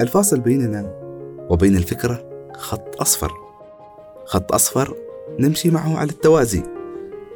[0.00, 0.92] الفاصل بيننا
[1.50, 2.24] وبين الفكرة
[2.56, 3.32] خط أصفر.
[4.26, 4.96] خط أصفر
[5.38, 6.62] نمشي معه على التوازي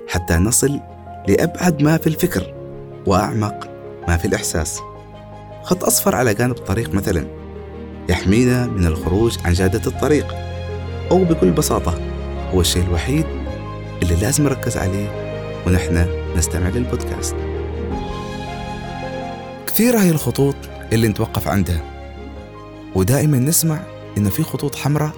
[0.08, 0.80] حتى نصل
[1.28, 2.54] لأبعد ما في الفكر
[3.06, 3.70] وأعمق
[4.08, 4.80] ما في الإحساس.
[5.62, 7.26] خط أصفر على جانب الطريق مثلا
[8.08, 10.34] يحمينا من الخروج عن جادة الطريق
[11.10, 11.94] أو بكل بساطة
[12.54, 13.26] هو الشيء الوحيد
[14.02, 15.08] اللي لازم نركز عليه
[15.66, 17.36] ونحن نستمع للبودكاست.
[19.66, 20.56] كثيرة هي الخطوط
[20.92, 21.93] اللي نتوقف عندها.
[22.94, 23.80] ودائما نسمع
[24.18, 25.10] إن في خطوط حمراء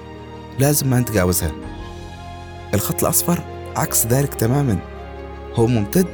[0.58, 1.52] لازم ما نتجاوزها.
[2.74, 3.40] الخط الأصفر
[3.76, 4.78] عكس ذلك تماما.
[5.54, 6.06] هو ممتد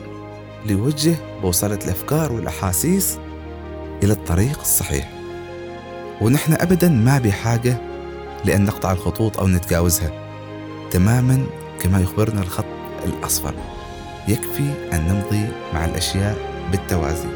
[0.67, 3.19] ليوجه بوصلة الأفكار والأحاسيس
[4.03, 5.11] إلى الطريق الصحيح.
[6.21, 7.77] ونحن أبدا ما بحاجة
[8.45, 10.11] لأن نقطع الخطوط أو نتجاوزها.
[10.91, 11.47] تماما
[11.81, 12.65] كما يخبرنا الخط
[13.05, 13.55] الأصفر.
[14.29, 16.39] يكفي أن نمضي مع الأشياء
[16.71, 17.29] بالتوازي.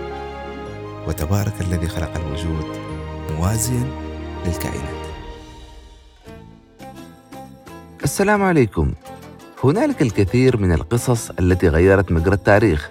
[1.09, 2.67] وتبارك الذي خلق الوجود
[3.31, 4.06] موازيا
[4.47, 4.97] للكائنات.
[8.05, 8.93] السلام عليكم.
[9.65, 12.91] هنالك الكثير من القصص التي غيرت مجرى التاريخ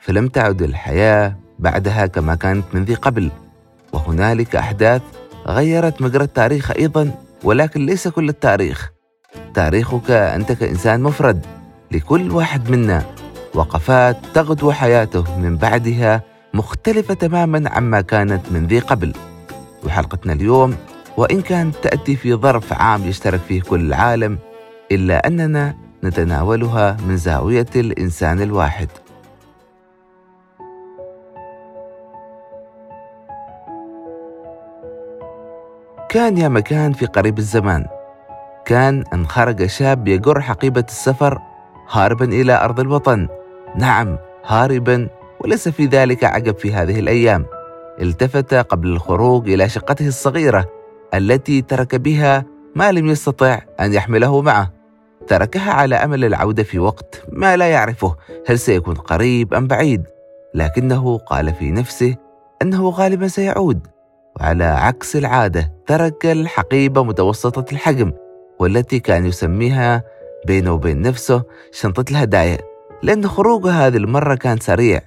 [0.00, 3.30] فلم تعد الحياة بعدها كما كانت من ذي قبل.
[3.92, 5.02] وهنالك أحداث
[5.46, 7.10] غيرت مجرى التاريخ أيضا
[7.44, 8.90] ولكن ليس كل التاريخ.
[9.54, 11.46] تاريخك أنت كإنسان مفرد
[11.92, 13.04] لكل واحد منا.
[13.54, 16.22] وقفات تغدو حياته من بعدها
[16.54, 19.12] مختلفة تماما عما كانت من ذي قبل.
[19.86, 20.76] وحلقتنا اليوم
[21.16, 24.38] وإن كانت تأتي في ظرف عام يشترك فيه كل العالم
[24.92, 28.88] إلا أننا نتناولها من زاوية الإنسان الواحد.
[36.08, 37.86] كان يا مكان في قريب الزمان.
[38.64, 41.38] كان أن خرج شاب يجر حقيبة السفر
[41.90, 43.28] هاربا إلى أرض الوطن.
[43.76, 45.08] نعم هاربا
[45.40, 47.46] وليس في ذلك عجب في هذه الأيام.
[48.00, 50.70] التفت قبل الخروج إلى شقته الصغيرة
[51.14, 52.44] التي ترك بها
[52.74, 54.72] ما لم يستطع أن يحمله معه.
[55.26, 58.16] تركها على أمل العودة في وقت ما لا يعرفه
[58.46, 60.02] هل سيكون قريب أم بعيد
[60.54, 62.16] لكنه قال في نفسه
[62.62, 63.86] أنه غالبا سيعود.
[64.40, 68.12] وعلى عكس العادة ترك الحقيبة متوسطة الحجم
[68.58, 70.02] والتي كان يسميها
[70.46, 72.58] بينه وبين نفسه شنطة الهدايا
[73.02, 75.00] لأن خروجه هذه المرة كان سريع.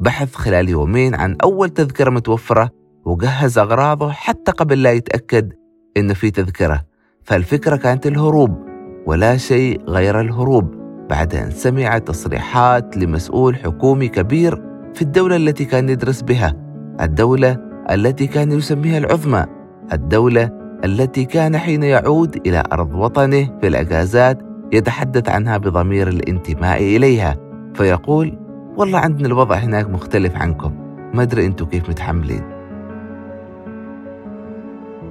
[0.00, 2.70] بحث خلال يومين عن أول تذكرة متوفرة
[3.04, 5.52] وجهز أغراضه حتى قبل لا يتأكد
[5.96, 6.84] إنه في تذكرة.
[7.22, 8.66] فالفكرة كانت الهروب
[9.06, 10.74] ولا شيء غير الهروب.
[11.10, 14.62] بعد أن سمع تصريحات لمسؤول حكومي كبير
[14.94, 16.54] في الدولة التي كان يدرس بها
[17.00, 17.58] الدولة
[17.90, 19.46] التي كان يسميها العظمى
[19.92, 20.50] الدولة
[20.84, 24.38] التي كان حين يعود إلى أرض وطنه في الأجازات
[24.72, 27.36] يتحدث عنها بضمير الانتماء إليها.
[27.74, 28.45] فيقول
[28.76, 30.72] والله عندنا الوضع هناك مختلف عنكم.
[31.14, 32.42] ما أدري أنتم كيف متحملين.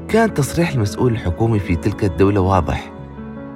[0.08, 2.92] كان تصريح المسؤول الحكومي في تلك الدولة واضح.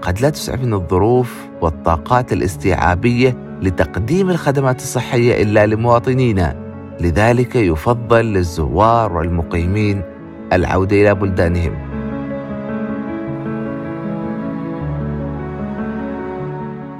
[0.01, 6.55] قد لا تسعفنا الظروف والطاقات الاستيعابية لتقديم الخدمات الصحية إلا لمواطنينا.
[7.01, 10.01] لذلك يفضل للزوار والمقيمين
[10.53, 11.88] العودة إلى بلدانهم.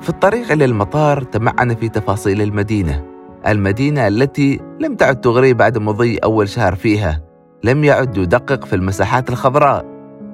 [0.10, 3.04] في الطريق إلى المطار تمعن في تفاصيل المدينة.
[3.48, 7.22] المدينة التي لم تعد تغري بعد مضي أول شهر فيها.
[7.64, 9.86] لم يعد يدقق في المساحات الخضراء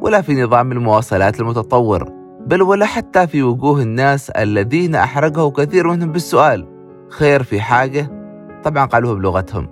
[0.01, 2.09] ولا في نظام المواصلات المتطور
[2.47, 6.67] بل ولا حتى في وجوه الناس الذين أحرجه كثير منهم بالسؤال
[7.09, 8.11] خير في حاجة؟
[8.63, 9.67] طبعا قالوها بلغتهم.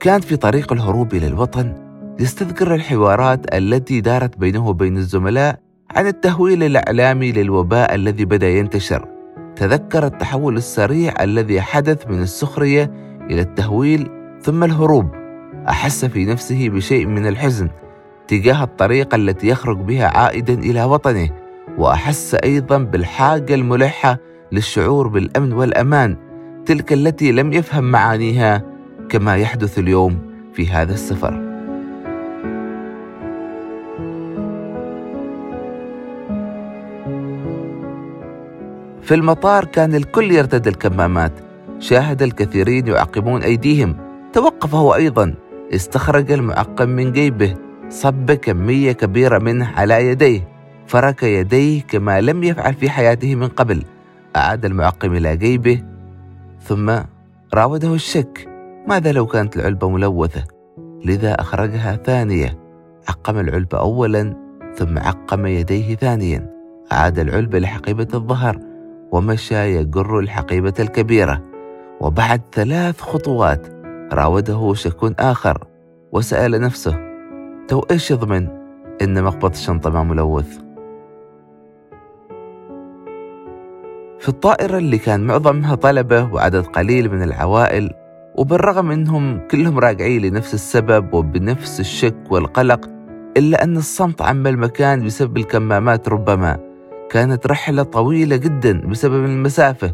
[0.00, 1.74] كان في طريق الهروب إلى الوطن
[2.20, 9.08] يستذكر الحوارات التي دارت بينه وبين الزملاء عن التهويل الإعلامي للوباء الذي بدأ ينتشر.
[9.56, 12.90] تذكر التحول السريع الذي حدث من السخرية
[13.30, 14.10] إلى التهويل
[14.42, 15.10] ثم الهروب.
[15.68, 17.68] أحس في نفسه بشيء من الحزن
[18.28, 21.30] تجاه الطريقة التي يخرج بها عائدا إلى وطنه
[21.78, 24.18] وأحس أيضا بالحاجة الملحة
[24.52, 26.16] للشعور بالأمن والأمان
[26.66, 28.62] تلك التي لم يفهم معانيها
[29.08, 30.18] كما يحدث اليوم
[30.52, 31.49] في هذا السفر.
[39.10, 41.32] في المطار كان الكل يرتدي الكمامات.
[41.78, 43.96] شاهد الكثيرين يعقمون أيديهم.
[44.32, 45.34] توقف هو أيضا.
[45.74, 47.54] استخرج المعقم من جيبه.
[47.88, 50.48] صب كمية كبيرة منه على يديه.
[50.86, 53.82] فرك يديه كما لم يفعل في حياته من قبل.
[54.36, 55.82] أعاد المعقم إلى جيبه.
[56.62, 56.92] ثم
[57.54, 58.48] راوده الشك.
[58.88, 60.44] ماذا لو كانت العلبة ملوثة؟
[61.04, 62.58] لذا أخرجها ثانية.
[63.08, 64.34] عقم العلبة أولا
[64.76, 66.50] ثم عقم يديه ثانيا.
[66.92, 68.69] أعاد العلبة لحقيبة الظهر.
[69.12, 71.42] ومشى يجر الحقيبة الكبيرة.
[72.00, 73.66] وبعد ثلاث خطوات
[74.12, 75.66] راوده شك آخر
[76.12, 76.98] وسأل نفسه
[77.68, 78.48] تو إيش يضمن
[79.02, 80.58] إن مقبض الشنطة ما ملوث؟
[84.20, 87.90] في الطائرة اللي كان معظمها طلبة وعدد قليل من العوائل
[88.34, 92.90] وبالرغم انهم كلهم راجعين لنفس السبب وبنفس الشك والقلق
[93.36, 96.69] إلا أن الصمت عم المكان بسبب الكمامات ربما.
[97.10, 99.92] كانت رحلة طويلة جدا بسبب المسافة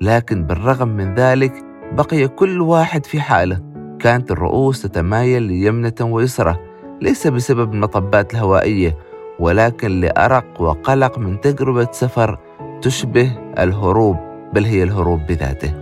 [0.00, 1.52] لكن بالرغم من ذلك
[1.92, 3.60] بقي كل واحد في حالة.
[3.98, 6.56] كانت الرؤوس تتمايل يمنة ويسرى
[7.00, 8.98] ليس بسبب المطبات الهوائية
[9.38, 12.38] ولكن لأرق وقلق من تجربة سفر
[12.82, 14.16] تشبه الهروب
[14.52, 15.74] بل هي الهروب بذاته.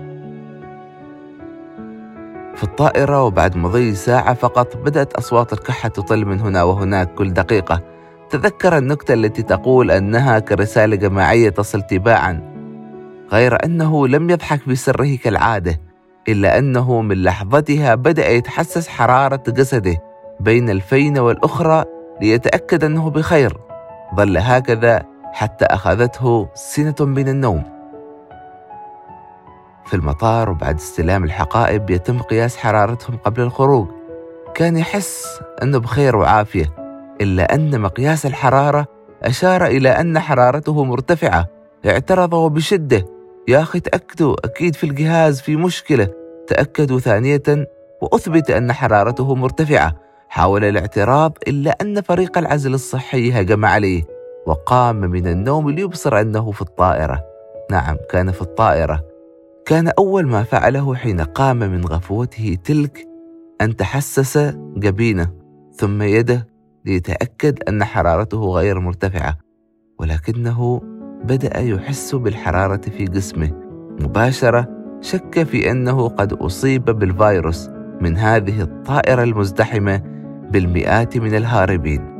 [2.54, 7.99] في الطائرة وبعد مضي ساعة فقط بدأت أصوات الكحة تطل من هنا وهناك كل دقيقة.
[8.30, 12.50] تذكر النكتة التي تقول أنها كرسالة جماعية تصل تباعا
[13.32, 15.80] غير أنه لم يضحك بسره كالعادة
[16.28, 19.96] إلا أنه من لحظتها بدأ يتحسس حرارة جسده
[20.40, 21.84] بين الفينة والأخرى
[22.20, 23.56] ليتأكد أنه بخير
[24.16, 25.02] ظل هكذا
[25.32, 27.62] حتى أخذته سنة من النوم.
[29.86, 33.88] في المطار وبعد استلام الحقائب يتم قياس حرارتهم قبل الخروج
[34.54, 35.26] كان يحس
[35.62, 36.79] أنه بخير وعافية.
[37.20, 38.86] إلا أن مقياس الحرارة
[39.22, 41.46] أشار إلى أن حرارته مرتفعة.
[41.86, 43.06] اعترضوا بشدة
[43.48, 46.08] يا أخي تأكدوا أكيد في الجهاز في مشكلة.
[46.46, 47.42] تأكدوا ثانية
[48.02, 49.96] وأثبت أن حرارته مرتفعة.
[50.28, 54.02] حاول الاعتراض إلا أن فريق العزل الصحي هجم عليه.
[54.46, 57.24] وقام من النوم ليبصر أنه في الطائرة.
[57.70, 59.04] نعم كان في الطائرة.
[59.66, 63.06] كان أول ما فعله حين قام من غفوته تلك
[63.60, 65.30] أن تحسس جبينه
[65.72, 66.49] ثم يده
[66.84, 69.38] ليتأكد أن حرارته غير مرتفعة
[69.98, 70.80] ولكنه
[71.24, 73.50] بدأ يحس بالحرارة في جسمه.
[74.00, 74.68] مباشرة
[75.00, 80.02] شك في أنه قد أصيب بالفيروس من هذه الطائرة المزدحمة
[80.50, 82.10] بالمئات من الهاربين.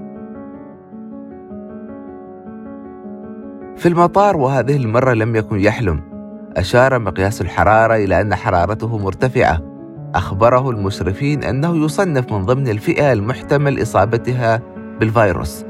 [3.77, 6.01] في المطار وهذه المرة لم يكن يحلم
[6.57, 9.70] أشار مقياس الحرارة إلى أن حرارته مرتفعة.
[10.15, 14.63] أخبره المشرفين أنه يصنف من ضمن الفئة المحتمل إصابتها
[15.01, 15.65] بالفيروس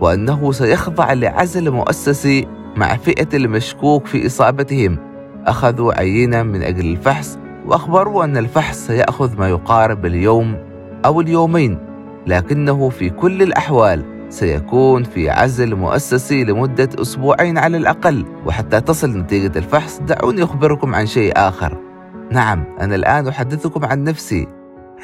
[0.00, 2.46] وأنه سيخضع لعزل مؤسسي
[2.76, 4.98] مع فئة المشكوك في إصابتهم.
[5.46, 10.56] أخذوا عينة من أجل الفحص وأخبروا أن الفحص سيأخذ ما يقارب اليوم
[11.04, 11.78] أو اليومين
[12.26, 19.58] لكنه في كل الأحوال سيكون في عزل مؤسسي لمدة أسبوعين على الأقل وحتى تصل نتيجة
[19.58, 20.00] الفحص.
[20.00, 21.83] دعوني أخبركم عن شيء آخر.
[22.34, 24.46] نعم أنا الآن أحدثكم عن نفسي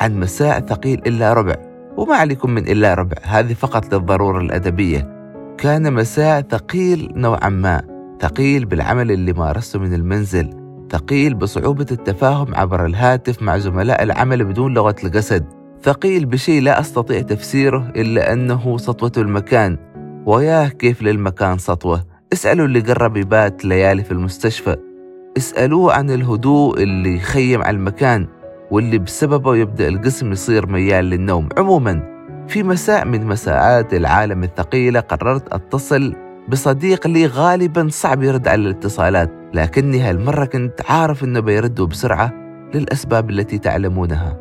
[0.00, 1.56] عن مساء ثقيل إلا ربع
[1.96, 5.20] وما عليكم من إلا ربع هذه فقط للضرورة الأدبية.
[5.58, 7.82] كان مساء ثقيل نوعا ما
[8.20, 10.50] ثقيل بالعمل اللي مارسته من المنزل
[10.90, 15.44] ثقيل بصعوبة التفاهم عبر الهاتف مع زملاء العمل بدون لغة الجسد
[15.82, 19.78] ثقيل بشيء لا أستطيع تفسيره إلا أنه سطوة المكان.
[20.26, 24.89] وياه كيف للمكان سطوة اسألوا اللي قرب يبات ليالي في المستشفى.
[25.36, 28.26] اسألوه عن الهدوء اللي يخيم على المكان
[28.70, 31.48] واللي بسببه يبدأ الجسم يصير ميال للنوم.
[31.58, 32.02] عموما
[32.48, 36.14] في مساء من مساءات العالم الثقيلة قررت أتصل
[36.48, 42.32] بصديق لي غالبا صعب يرد على الاتصالات لكني هالمرة كنت عارف أنه بيردوا بسرعة
[42.74, 44.36] للأسباب التي تعلمونها.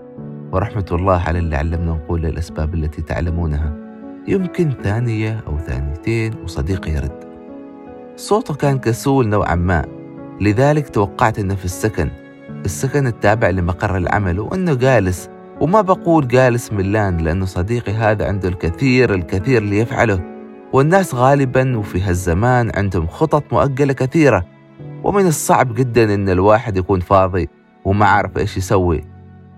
[0.52, 3.74] ورحمة الله على اللي علمنا نقول للأسباب التي تعلمونها.
[4.28, 7.24] يمكن ثانية أو ثانيتين وصديقي يرد.
[8.16, 9.99] صوته كان كسول نوعا ما.
[10.42, 12.10] لذلك توقعت أنه في السكن.
[12.66, 15.30] السكن التابع لمقر العمل وأنه جالس.
[15.62, 20.22] وما بقول جالس ملان لأنه صديقي هذا عنده الكثير الكثير ليفعله
[20.74, 24.46] والناس غالبا وفي هالزمان عندهم خطط مؤجلة كثيرة.
[25.04, 27.50] ومن الصعب جدا أن الواحد يكون فاضي
[27.86, 29.04] وما عارف إيش يسوي.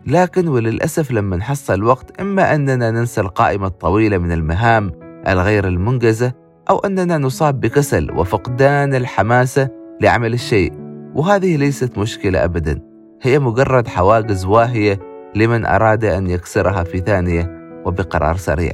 [0.07, 4.91] لكن وللأسف لما نحصل وقت إما أننا ننسى القائمة الطويلة من المهام
[5.27, 6.33] الغير المنجزة
[6.69, 9.69] أو أننا نصاب بكسل وفقدان الحماسة
[10.01, 10.73] لعمل الشيء.
[11.15, 12.79] وهذه ليست مشكلة أبدا.
[13.21, 14.99] هي مجرد حواجز واهية
[15.35, 17.51] لمن أراد أن يكسرها في ثانية
[17.85, 18.71] وبقرار سريع.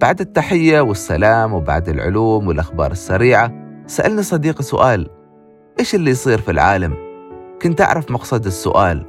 [0.00, 3.52] بعد التحية والسلام وبعد العلوم والأخبار السريعة
[3.86, 5.08] سألني صديقي سؤال.
[5.80, 6.94] إيش اللي يصير في العالم؟
[7.62, 9.06] كنت أعرف مقصد السؤال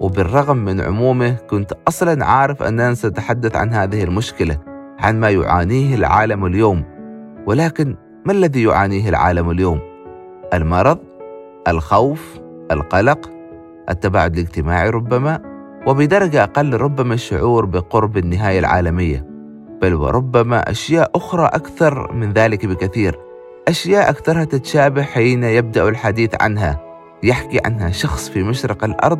[0.00, 4.58] وبالرغم من عمومه كنت أصلا عارف أننا سنتحدث عن هذه المشكلة
[4.98, 6.84] عن ما يعانيه العالم اليوم.
[7.46, 7.96] ولكن
[8.26, 9.91] ما الذي يعانيه العالم اليوم؟
[10.52, 10.98] المرض؟
[11.68, 12.40] الخوف؟
[12.70, 13.30] القلق؟
[13.90, 15.40] التباعد الاجتماعي ربما؟
[15.86, 19.26] وبدرجة أقل ربما الشعور بقرب النهاية العالمية
[19.82, 23.18] بل وربما أشياء أخرى أكثر من ذلك بكثير
[23.68, 26.80] أشياء أكثرها تتشابه حين يبدأ الحديث عنها
[27.22, 29.18] يحكي عنها شخص في مشرق الأرض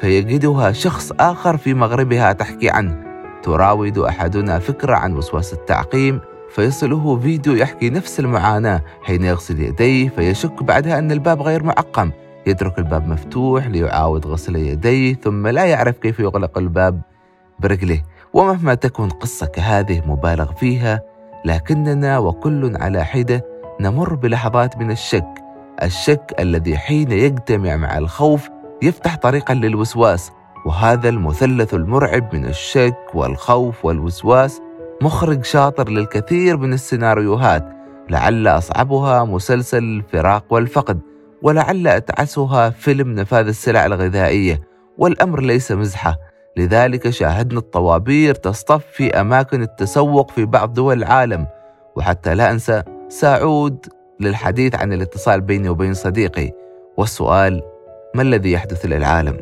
[0.00, 3.04] فيجدها شخص آخر في مغربها تحكي عنه
[3.42, 6.20] تراود أحدنا فكرة عن وسواس التعقيم
[6.54, 12.10] فيصله فيديو يحكي نفس المعاناة حين يغسل يديه فيشك بعدها أن الباب غير معقم.
[12.46, 17.00] يترك الباب مفتوح ليعاود غسل يديه ثم لا يعرف كيف يغلق الباب
[17.58, 18.02] برجله.
[18.32, 21.02] ومهما تكن قصة كهذه مبالغ فيها
[21.44, 23.44] لكننا وكل على حدة
[23.80, 25.34] نمر بلحظات من الشك.
[25.82, 28.48] الشك الذي حين يجتمع مع الخوف
[28.82, 30.32] يفتح طريقا للوسواس
[30.66, 34.60] وهذا المثلث المرعب من الشك والخوف والوسواس
[35.04, 37.68] مخرج شاطر للكثير من السيناريوهات
[38.10, 41.00] لعل أصعبها مسلسل الفراق والفقد
[41.42, 44.60] ولعل أتعسها فيلم نفاذ السلع الغذائية
[44.98, 46.16] والأمر ليس مزحة.
[46.56, 51.46] لذلك شاهدنا الطوابير تصطف في أماكن التسوق في بعض دول العالم.
[51.96, 53.86] وحتى لا أنسى سأعود
[54.20, 56.50] للحديث عن الاتصال بيني وبين صديقي.
[56.96, 57.62] والسؤال
[58.14, 59.40] ما الذي يحدث للعالم؟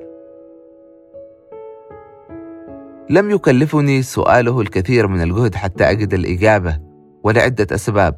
[3.13, 6.79] لم يكلفني سؤاله الكثير من الجهد حتى أجد الإجابة
[7.25, 8.17] ولعدة أسباب.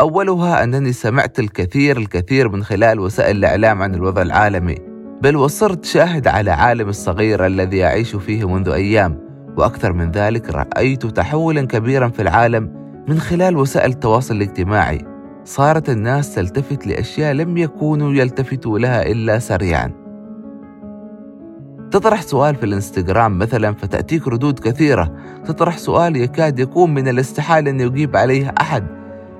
[0.00, 4.78] أولها أنني سمعت الكثير الكثير من خلال وسائل الإعلام عن الوضع العالمي
[5.22, 9.18] بل وصرت شاهد على عالم الصغير الذي أعيش فيه منذ أيام
[9.56, 12.70] وأكثر من ذلك رأيت تحولا كبيرا في العالم
[13.08, 15.04] من خلال وسائل التواصل الاجتماعي.
[15.44, 20.03] صارت الناس تلتفت لأشياء لم يكونوا يلتفتوا لها إلا سريعاً.
[21.94, 25.12] تطرح سؤال في الانستغرام مثلا فتأتيك ردود كثيرة.
[25.46, 28.84] تطرح سؤال يكاد يكون من الاستحالة أن يجيب عليه أحد.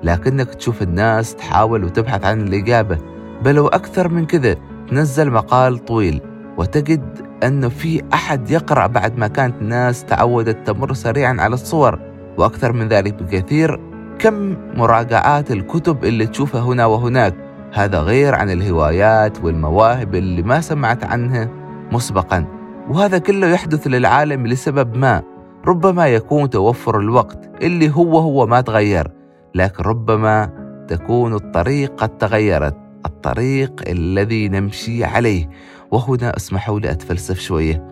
[0.03, 2.97] لكنك تشوف الناس تحاول وتبحث عن الإجابة.
[3.43, 4.55] بل وأكثر من كذا
[4.89, 6.21] تنزل مقال طويل.
[6.57, 11.99] وتجد أنه في أحد يقرأ بعد ما كانت الناس تعودت تمر سريعا على الصور.
[12.37, 13.79] وأكثر من ذلك بكثير
[14.19, 17.35] كم مراجعات الكتب اللي تشوفها هنا وهناك؟
[17.73, 21.64] هذا غير عن الهوايات والمواهب اللي ما سمعت عنها.
[21.91, 22.45] مسبقا.
[22.89, 25.23] وهذا كله يحدث للعالم لسبب ما.
[25.67, 29.11] ربما يكون توفر الوقت اللي هو هو ما تغير
[29.55, 30.49] لكن ربما
[30.87, 35.49] تكون الطريق قد تغيرت الطريق الذي نمشي عليه.
[35.91, 37.87] وهنا اسمحوا لي أتفلسف شوية.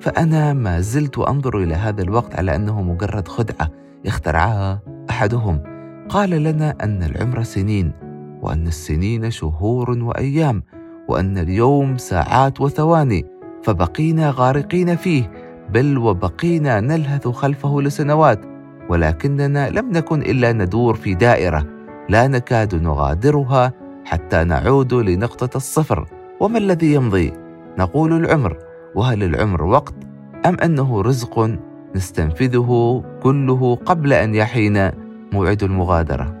[0.00, 3.70] فأنا ما زلت أنظر إلى هذا الوقت على أنه مجرد خدعة
[4.06, 4.80] اخترعها
[5.10, 5.62] أحدهم.
[6.08, 7.92] قال لنا أن العمر سنين
[8.42, 10.62] وأن السنين شهور وأيام.
[11.10, 13.26] وأن اليوم ساعات وثواني
[13.62, 15.30] فبقينا غارقين فيه
[15.72, 18.40] بل وبقينا نلهث خلفه لسنوات
[18.88, 21.66] ولكننا لم نكن إلا ندور في دائرة
[22.08, 23.72] لا نكاد نغادرها
[24.04, 26.06] حتى نعود لنقطة الصفر.
[26.40, 27.32] وما الذي يمضي؟
[27.78, 28.58] نقول العمر.
[28.94, 29.94] وهل العمر وقت؟
[30.46, 31.50] أم أنه رزق
[31.94, 34.90] نستنفذه كله قبل أن يحين
[35.32, 36.39] موعد المغادرة؟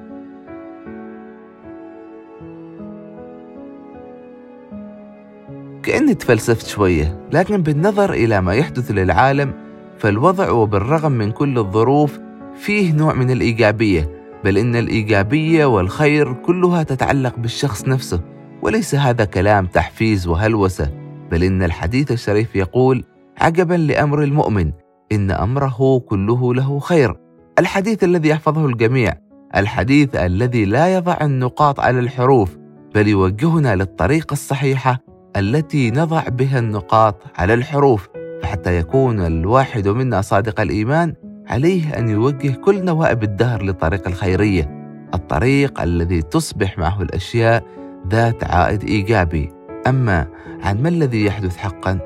[5.82, 9.52] كأني تفلسفت شوية لكن بالنظر إلى ما يحدث للعالم
[9.98, 12.18] فالوضع وبالرغم من كل الظروف
[12.54, 14.10] فيه نوع من الإيجابية
[14.44, 18.20] بل إن الإيجابية والخير كلها تتعلق بالشخص نفسه
[18.62, 20.90] وليس هذا كلام تحفيز وهلوسة
[21.30, 23.04] بل إن الحديث الشريف يقول
[23.38, 24.72] عجبا لأمر المؤمن
[25.12, 27.16] إن أمره كله له خير.
[27.58, 29.14] الحديث الذي يحفظه الجميع
[29.56, 32.56] الحديث الذي لا يضع النقاط على الحروف
[32.94, 34.98] بل يوجهنا للطريقة الصحيحة
[35.36, 38.08] التي نضع بها النقاط على الحروف
[38.42, 41.14] فحتى يكون الواحد منا صادق الإيمان
[41.46, 44.80] عليه أن يوجه كل نوائب الدهر لطريق الخيرية.
[45.14, 47.64] الطريق الذي تصبح معه الأشياء
[48.08, 49.52] ذات عائد إيجابي.
[49.86, 50.26] أما
[50.62, 51.98] عن ما الذي يحدث حقا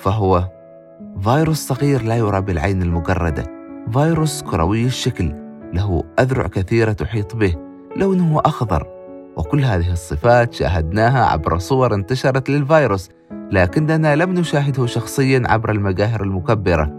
[0.00, 0.48] فهو
[1.20, 3.44] فيروس صغير لا يرى بالعين المجردة.
[3.92, 5.34] فيروس كروي الشكل
[5.74, 7.54] له أذرع كثيرة تحيط به.
[7.96, 8.95] لونه أخضر
[9.36, 13.10] وكل هذه الصفات شاهدناها عبر صور انتشرت للفيروس
[13.50, 16.92] لكننا لم نشاهده شخصيا عبر المجاهر المكبرة.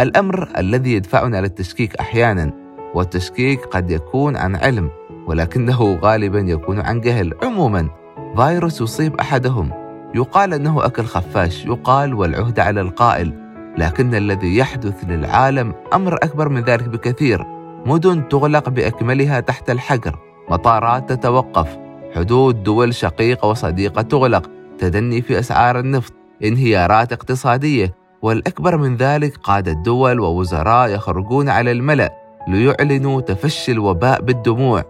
[0.00, 2.52] الأمر الذي يدفعنا للتشكيك أحيانا
[2.94, 4.90] والتشكيك قد يكون عن علم
[5.26, 7.34] ولكنه غالبا يكون عن جهل.
[7.42, 7.88] عموما
[8.36, 9.70] فيروس يصيب أحدهم.
[10.14, 13.32] يقال أنه أكل خفاش يقال والعهد على القائل.
[13.78, 17.46] لكن الذي يحدث للعالم أمر أكبر من ذلك بكثير.
[17.86, 20.18] مدن تغلق بأكملها تحت الحجر
[20.50, 21.81] مطارات تتوقف.
[22.16, 26.12] حدود دول شقيقة وصديقة تغلق تدني في أسعار النفط
[26.44, 32.10] انهيارات اقتصادية والأكبر من ذلك قادة دول ووزراء يخرجون على الملأ
[32.48, 34.84] ليعلنوا تفشي الوباء بالدموع.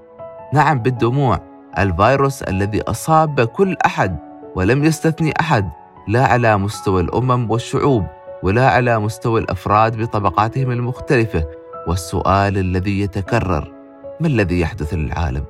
[0.55, 1.39] نعم بالدموع.
[1.79, 4.19] الفيروس الذي أصاب كل أحد
[4.55, 5.71] ولم يستثني أحد
[6.09, 8.05] لا على مستوى الأمم والشعوب
[8.43, 11.45] ولا على مستوى الأفراد بطبقاتهم المختلفة
[11.89, 13.73] والسؤال الذي يتكرر
[14.21, 15.45] ما الذي يحدث للعالم؟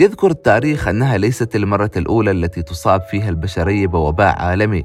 [0.00, 4.84] يذكر التاريخ أنها ليست المرة الأولى التي تصاب فيها البشرية بوباء عالمي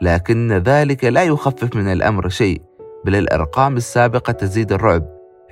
[0.00, 2.62] لكن ذلك لا يخفف من الأمر شيء
[3.04, 5.06] بل الأرقام السابقة تزيد الرعب.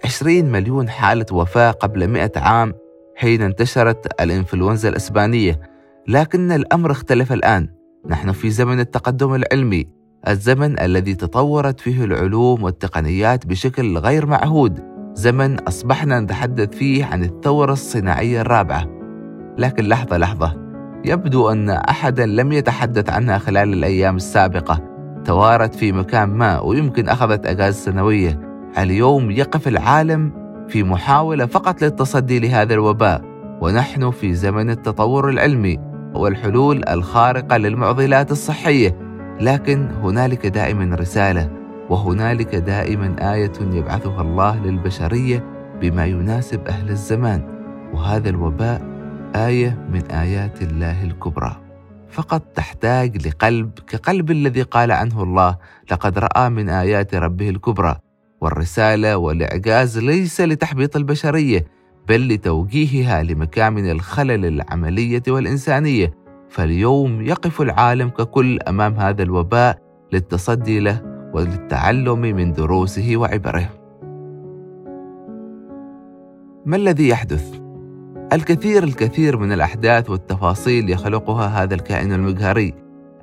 [0.04, 2.74] 20 مليون حالة وفاة قبل 100 عام
[3.16, 5.60] حين انتشرت الإنفلونزا الإسبانية.
[6.08, 7.68] لكن الأمر اختلف الآن.
[8.08, 9.88] نحن في زمن التقدم العلمي
[10.28, 14.89] الزمن الذي تطورت فيه العلوم والتقنيات بشكل غير معهود.
[15.14, 18.86] زمن أصبحنا نتحدث فيه عن الثورة الصناعية الرابعة.
[19.58, 20.56] لكن لحظة لحظة.
[21.04, 24.80] يبدو أن أحدا لم يتحدث عنها خلال الأيام السابقة.
[25.24, 28.40] توارت في مكان ما ويمكن أخذت أجازة سنوية.
[28.78, 30.32] اليوم يقف العالم
[30.68, 33.22] في محاولة فقط للتصدي لهذا الوباء.
[33.60, 35.78] ونحن في زمن التطور العلمي
[36.14, 38.96] والحلول الخارقة للمعضلات الصحية.
[39.40, 41.59] لكن هنالك دائما رسالة.
[41.90, 45.44] وهنالك دائما آية يبعثها الله للبشرية
[45.80, 47.42] بما يناسب أهل الزمان
[47.94, 48.82] وهذا الوباء
[49.36, 51.56] آية من آيات الله الكبرى.
[52.10, 55.56] فقط تحتاج لقلب كقلب الذي قال عنه الله
[55.90, 57.96] لقد رأى من آيات ربه الكبرى
[58.40, 61.66] والرسالة والإعجاز ليس لتحبيط البشرية
[62.08, 66.14] بل لتوجيهها لمكان من الخلل العملية والإنسانية.
[66.48, 69.78] فاليوم يقف العالم ككل أمام هذا الوباء
[70.12, 73.68] للتصدي له وللتعلم من دروسه وعبره.
[76.66, 77.60] ما الذي يحدث؟
[78.32, 82.74] الكثير الكثير من الأحداث والتفاصيل يخلقها هذا الكائن المقهري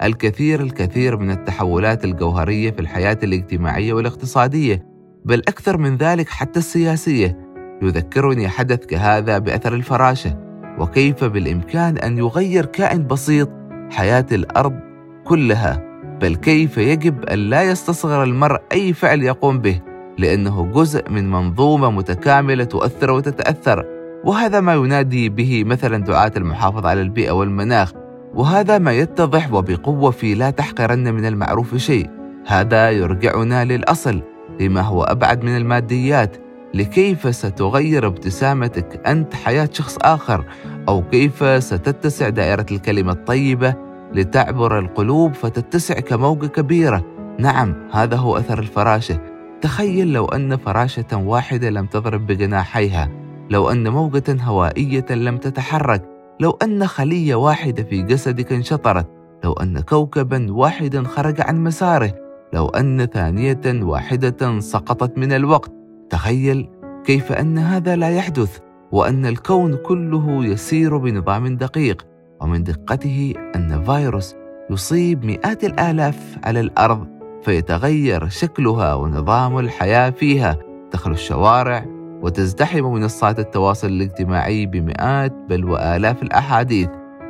[0.04, 4.86] الكثير الكثير من التحولات الجوهرية في الحياة الاجتماعية والاقتصادية
[5.26, 7.38] بل أكثر من ذلك حتى السياسية.
[7.82, 10.38] يذكرني حدث كهذا بأثر الفراشة.
[10.80, 13.50] وكيف بالإمكان أن يغير كائن بسيط
[13.92, 14.80] حياة الأرض
[15.26, 15.87] كلها؟
[16.22, 19.82] بل كيف يجب أن لا يستصغر المرء أي فعل يقوم به
[20.18, 23.86] لأنه جزء من منظومة متكاملة تؤثر وتتأثر.
[24.24, 27.94] وهذا ما ينادي به مثلا دعاة المحافظة على البيئة والمناخ.
[28.34, 32.10] وهذا ما يتضح وبقوة في لا تحقرن من المعروف شيء.
[32.48, 34.22] هذا يرجعنا للأصل
[34.60, 36.38] لما هو أبعد من الماديات.
[36.74, 40.46] لكيف ستغير ابتسامتك أنت حياة شخص آخر؟
[40.90, 47.06] أو كيف ستتسع دائرة الكلمة الطيبة لتعبر القلوب فتتسع كموجة كبيرة.
[47.40, 49.20] نعم هذا هو أثر الفراشة.
[49.62, 53.10] تخيل لو أن فراشة واحدة لم تضرب بجناحيها.
[53.50, 56.04] لو أن موجة هوائية لم تتحرك.
[56.40, 59.08] لو أن خلية واحدة في جسدك انشطرت.
[59.44, 62.14] لو أن كوكبا واحدا خرج عن مساره.
[62.54, 65.72] لو أن ثانية واحدة سقطت من الوقت.
[66.10, 66.70] تخيل
[67.06, 68.60] كيف أن هذا لا يحدث.
[68.92, 72.08] وأن الكون كله يسير بنظام دقيق.
[72.42, 74.36] ومن دقته أن فيروس
[74.70, 77.08] يصيب مئات الآلاف على الأرض
[77.44, 80.58] فيتغير شكلها ونظام الحياة فيها.
[80.92, 81.86] تخلو الشوارع
[82.22, 86.90] وتزدحم منصات التواصل الاجتماعي بمئات بل وآلاف الأحاديث.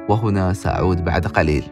[0.10, 1.64] وهنا سأعود بعد قليل.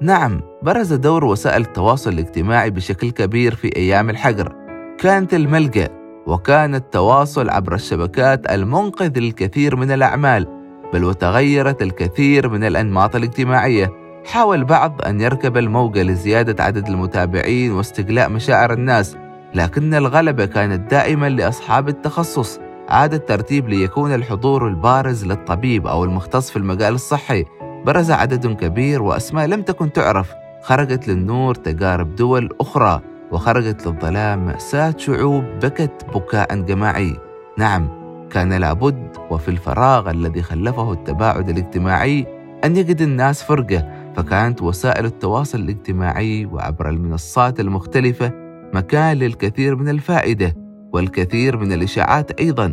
[0.00, 4.54] نعم برز دور وسائل التواصل الاجتماعي بشكل كبير في أيام الحجر.
[4.98, 5.97] كانت الملجأ
[6.28, 10.46] وكان التواصل عبر الشبكات المنقذ للكثير من الأعمال
[10.92, 13.92] بل وتغيرت الكثير من الأنماط الاجتماعية.
[14.26, 19.16] حاول بعض أن يركب الموجة لزيادة عدد المتابعين واستقلاء مشاعر الناس
[19.54, 22.60] لكن الغلبة كانت دائما لأصحاب التخصص.
[22.88, 27.44] عاد الترتيب ليكون الحضور البارز للطبيب أو المختص في المجال الصحي.
[27.86, 33.00] برز عدد كبير وأسماء لم تكن تعرف خرجت للنور تجارب دول أخرى.
[33.32, 37.16] وخرجت للظلام مأساة شعوب بكت بكاء جماعي.
[37.58, 37.88] نعم
[38.30, 42.26] كان لابد وفي الفراغ الذي خلفه التباعد الاجتماعي
[42.64, 48.32] أن يجد الناس فرقة فكانت وسائل التواصل الاجتماعي وعبر المنصات المختلفة
[48.74, 50.54] مكان للكثير من الفائدة
[50.92, 52.72] والكثير من الإشاعات أيضا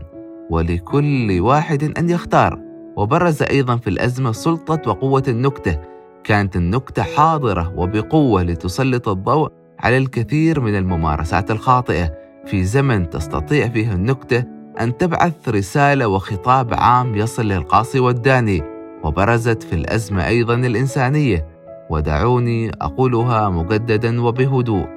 [0.50, 2.60] ولكل واحد أن يختار.
[2.98, 5.80] وبرز أيضا في الأزمة سلطة وقوة النكتة.
[6.24, 12.26] كانت النكتة حاضرة وبقوة لتسلط الضوء على الكثير من الممارسات الخاطئة.
[12.46, 14.44] في زمن تستطيع فيه النكتة
[14.82, 18.64] أن تبعث رسالة وخطاب عام يصل للقاصي والداني
[19.04, 21.48] وبرزت في الأزمة أيضا الإنسانية.
[21.90, 24.88] ودعوني أقولها مجددا وبهدوء.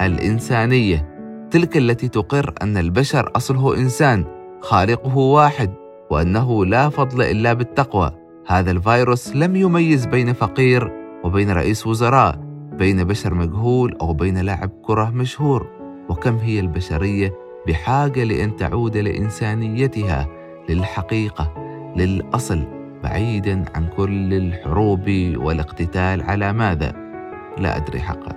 [0.00, 1.08] الإنسانية
[1.50, 4.24] تلك التي تقر أن البشر أصله إنسان
[4.60, 5.70] خالقه واحد
[6.10, 8.10] وأنه لا فضل إلا بالتقوى.
[8.46, 10.92] هذا الفيروس لم يميز بين فقير
[11.24, 12.45] وبين رئيس وزراء.
[12.78, 15.66] بين بشر مجهول أو بين لاعب كرة مشهور
[16.08, 17.34] وكم هي البشرية
[17.66, 20.28] بحاجة لأن تعود لانسانيتها
[20.68, 21.54] للحقيقة
[21.96, 22.64] للأصل
[23.02, 26.92] بعيدا عن كل الحروب والاقتتال على ماذا؟
[27.58, 28.32] لا أدري حقا.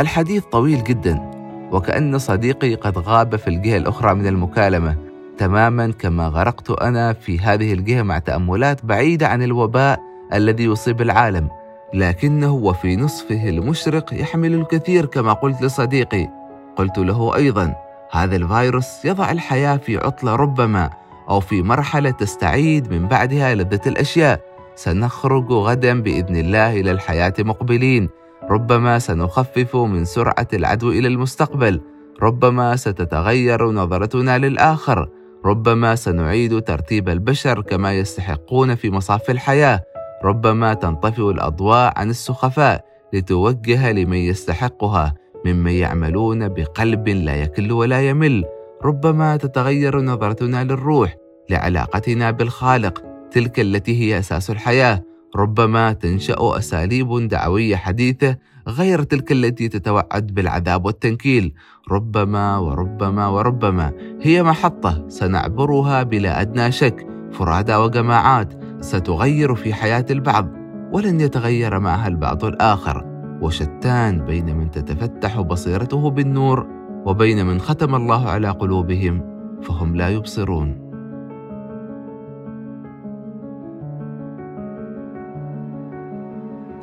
[0.00, 1.30] الحديث طويل جدا
[1.72, 5.11] وكأن صديقي قد غاب في الجهة الأخرى من المكالمة.
[5.38, 10.00] تماما كما غرقت أنا في هذه الجهة مع تأملات بعيدة عن الوباء
[10.32, 11.48] الذي يصيب العالم
[11.94, 16.28] لكنه وفي نصفه المشرق يحمل الكثير كما قلت لصديقي.
[16.76, 17.74] قلت له أيضا
[18.10, 20.90] هذا الفيروس يضع الحياة في عطلة ربما
[21.28, 24.40] أو في مرحلة تستعيد من بعدها لذة الأشياء.
[24.74, 28.08] سنخرج غدا بإذن الله إلى الحياة مقبلين.
[28.50, 31.80] ربما سنخفف من سرعة العدو إلى المستقبل.
[32.22, 35.08] ربما ستتغير نظرتنا للآخر.
[35.44, 39.82] ربما سنعيد ترتيب البشر كما يستحقون في مصاف الحياة.
[40.24, 45.14] ربما تنطفئ الأضواء عن السخفاء لتوجه لمن يستحقها
[45.46, 48.44] ممن يعملون بقلب لا يكل ولا يمل.
[48.84, 51.16] ربما تتغير نظرتنا للروح
[51.50, 55.02] لعلاقتنا بالخالق تلك التي هي أساس الحياة.
[55.36, 58.36] ربما تنشأ أساليب دعوية حديثه
[58.68, 61.54] غير تلك التي تتوعد بالعذاب والتنكيل.
[61.90, 67.06] ربما وربما وربما هي محطة سنعبرها بلا أدنى شك.
[67.32, 70.48] فرادى وجماعات ستغير في حياة البعض
[70.92, 73.04] ولن يتغير معها البعض الآخر.
[73.42, 76.66] وشتان بين من تتفتح بصيرته بالنور
[77.06, 79.22] وبين من ختم الله على قلوبهم
[79.62, 80.81] فهم لا يبصرون.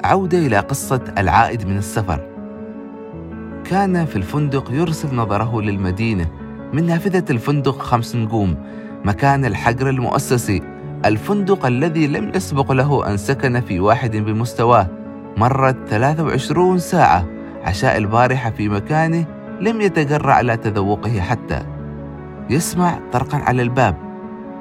[0.09, 2.19] عودة إلى قصة العائد من السفر.
[3.63, 6.31] كان في الفندق يرسل نظره للمدينة
[6.73, 8.55] من نافذة الفندق خمس نجوم
[9.05, 10.61] مكان الحجر المؤسسي
[11.05, 14.87] الفندق الذي لم يسبق له أن سكن في واحد بمستواه.
[15.37, 17.25] مرت 23 ساعة
[17.63, 19.25] عشاء البارحة في مكانه
[19.61, 21.65] لم يتجرع على تذوقه حتى.
[22.49, 23.95] يسمع طرقا على الباب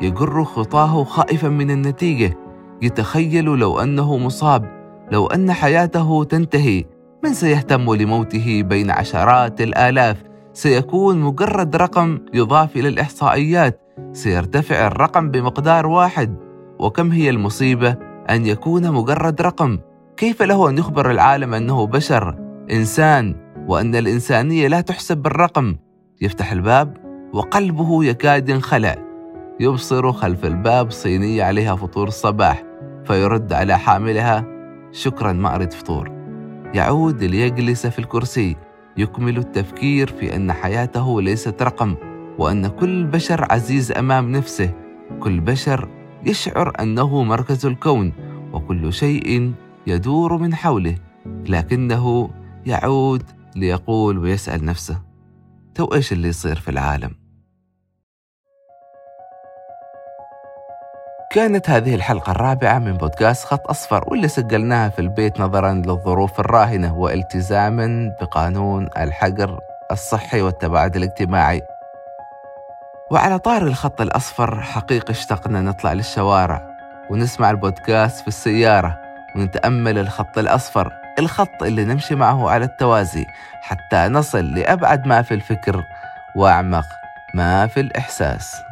[0.00, 2.36] يجر خطاه خائفا من النتيجة
[2.82, 4.77] يتخيل لو أنه مصاب.
[5.12, 6.84] لو أن حياته تنتهي
[7.24, 13.80] من سيهتم لموته بين عشرات الآلاف؟ سيكون مجرد رقم يضاف إلى الإحصائيات
[14.12, 16.36] سيرتفع الرقم بمقدار واحد.
[16.78, 17.96] وكم هي المصيبة
[18.30, 19.78] أن يكون مجرد رقم؟
[20.16, 22.38] كيف له أن يخبر العالم أنه بشر
[22.72, 23.34] إنسان
[23.68, 25.76] وأن الإنسانية لا تحسب بالرقم
[26.20, 26.96] يفتح الباب
[27.32, 28.96] وقلبه يكاد ينخلع.
[29.60, 32.62] يبصر خلف الباب صينية عليها فطور الصباح
[33.04, 34.57] فيرد على حاملها
[34.92, 36.10] شكرا ما أريد فطور.
[36.74, 38.56] يعود ليجلس في الكرسي.
[38.96, 41.94] يكمل التفكير في أن حياته ليست رقم
[42.38, 44.70] وأن كل بشر عزيز أمام نفسه.
[45.20, 45.88] كل بشر
[46.24, 48.12] يشعر أنه مركز الكون
[48.52, 49.52] وكل شيء
[49.86, 50.94] يدور من حوله.
[51.48, 52.30] لكنه
[52.66, 53.22] يعود
[53.56, 55.02] ليقول ويسأل نفسه
[55.74, 57.10] تو إيش اللي يصير في العالم؟
[61.30, 66.98] كانت هذه الحلقة الرابعة من بودكاست خط أصفر واللي سجلناها في البيت نظرا للظروف الراهنة
[66.98, 69.60] والتزاما بقانون الحجر
[69.92, 71.62] الصحي والتباعد الاجتماعي.
[73.10, 76.76] وعلى طار الخط الأصفر حقيقة اشتقنا نطلع للشوارع
[77.10, 78.98] ونسمع البودكاست في السيارة
[79.36, 83.26] ونتأمل الخط الأصفر الخط اللي نمشي معه على التوازي
[83.62, 85.84] حتى نصل لأبعد ما في الفكر
[86.36, 86.86] وأعمق
[87.34, 88.67] ما في الإحساس.